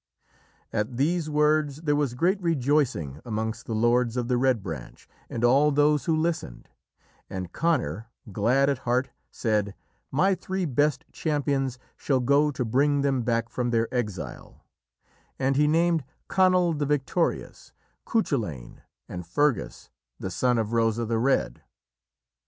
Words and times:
At 0.73 0.97
these 0.97 1.29
words 1.29 1.83
there 1.83 1.95
was 1.95 2.15
great 2.15 2.41
rejoicing 2.41 3.21
amongst 3.23 3.67
the 3.67 3.75
lords 3.75 4.17
of 4.17 4.29
the 4.29 4.37
Red 4.39 4.63
Branch 4.63 5.07
and 5.29 5.43
all 5.43 5.69
those 5.69 6.05
who 6.05 6.15
listened, 6.15 6.69
and 7.29 7.51
Conor, 7.53 8.07
glad 8.31 8.67
at 8.67 8.79
heart, 8.79 9.11
said, 9.29 9.75
"My 10.09 10.33
three 10.33 10.65
best 10.65 11.05
champions 11.11 11.77
shall 11.97 12.19
go 12.19 12.49
to 12.49 12.65
bring 12.65 13.01
them 13.01 13.21
back 13.21 13.47
from 13.47 13.69
their 13.69 13.87
exile," 13.93 14.65
and 15.37 15.55
he 15.55 15.67
named 15.67 16.03
Conall 16.27 16.73
the 16.79 16.87
Victorious, 16.87 17.71
Cuchulainn, 18.03 18.81
and 19.07 19.23
Fergus, 19.27 19.91
the 20.19 20.31
son 20.31 20.57
of 20.57 20.73
Rossa 20.73 21.05
the 21.05 21.19
Red. 21.19 21.61